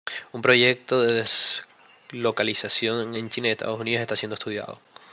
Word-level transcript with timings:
Un 0.31 0.41
proyecto 0.41 1.03
de 1.03 1.27
deslocalización 2.09 3.13
en 3.15 3.29
China 3.29 3.49
y 3.49 3.49
lo 3.51 3.53
Estados 3.53 3.79
Unidos 3.79 4.01
está 4.01 4.15
siendo 4.15 4.33
estudiado. 4.33 4.79